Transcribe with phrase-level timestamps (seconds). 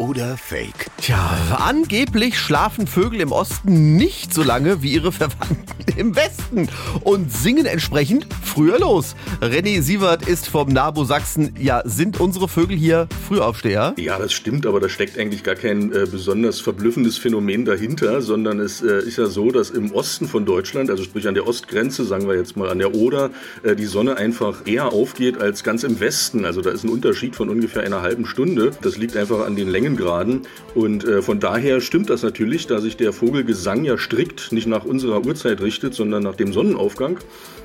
[0.00, 0.86] oder Fake?
[0.96, 5.66] Tja, angeblich schlafen Vögel im Osten nicht so lange wie ihre Verwandten
[5.96, 6.68] im Westen
[7.04, 9.14] und singen entsprechend früher los.
[9.42, 11.54] René Sievert ist vom NABU Sachsen.
[11.60, 13.94] Ja, sind unsere Vögel hier Frühaufsteher?
[13.98, 18.58] Ja, das stimmt, aber da steckt eigentlich gar kein äh, besonders verblüffendes Phänomen dahinter, sondern
[18.58, 22.04] es äh, ist ja so, dass im Osten von Deutschland, also sprich an der Ostgrenze,
[22.04, 23.30] sagen wir jetzt mal an der Oder,
[23.62, 26.46] äh, die Sonne einfach eher aufgeht als ganz im Westen.
[26.46, 28.70] Also da ist ein Unterschied von ungefähr einer halben Stunde.
[28.80, 30.42] Das liegt einfach an den Längengraden
[30.74, 34.84] und äh, von daher stimmt das natürlich, da sich der Vogelgesang ja strikt nicht nach
[34.84, 37.18] unserer Uhrzeit richtet, sondern nach dem Sonnenaufgang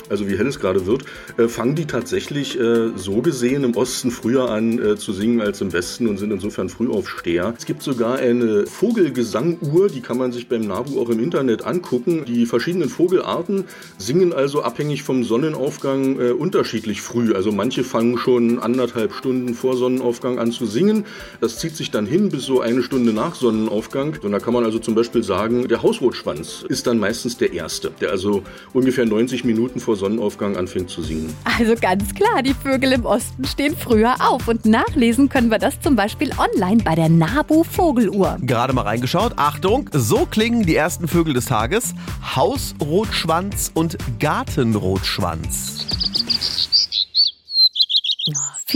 [0.10, 1.06] also wie hell es gerade wird,
[1.38, 5.62] äh, fangen die tatsächlich äh, so gesehen im Osten früher an äh, zu singen als
[5.62, 7.54] im Westen und sind insofern Frühaufsteher.
[7.58, 12.26] Es gibt sogar eine Vogelgesanguhr, die kann man sich beim NABU auch im Internet angucken.
[12.26, 13.66] Die verschiedenen Vogelarten
[13.98, 17.34] singen also abhängig vom Sonnenaufgang äh, unterschiedlich früh.
[17.34, 21.06] Also manche fangen schon anderthalb Stunden vor Sonnenaufgang an zu singen.
[21.42, 24.18] Das zieht sich dann hin bis so eine Stunde nach Sonnenaufgang.
[24.22, 27.92] Und da kann man also zum Beispiel sagen, der Hausrotschwanz ist dann meistens der erste,
[28.02, 31.34] der also ungefähr 90 Minuten vor vor Sonnenaufgang anfängt zu singen.
[31.58, 34.48] Also ganz klar, die Vögel im Osten stehen früher auf.
[34.48, 38.38] Und nachlesen können wir das zum Beispiel online bei der NABU Vogeluhr.
[38.42, 39.34] Gerade mal reingeschaut.
[39.38, 41.94] Achtung, so klingen die ersten Vögel des Tages.
[42.36, 45.86] Hausrotschwanz und Gartenrotschwanz.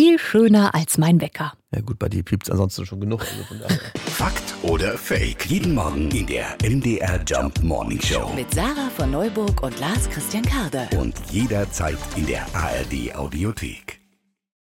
[0.10, 1.54] Viel schöner als mein Wecker.
[1.72, 3.22] Ja gut, bei dir piept es ansonsten schon genug.
[3.22, 3.76] Also
[4.08, 5.46] Fakt oder Fake?
[5.46, 8.32] Jeden Morgen in der MDR Jump Morning Show.
[8.34, 10.88] Mit Sarah von Neuburg und Lars Christian Karde.
[10.98, 13.99] Und jederzeit in der ARD Audiothek.